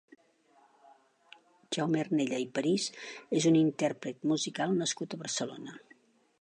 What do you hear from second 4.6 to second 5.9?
nascut a Barcelona.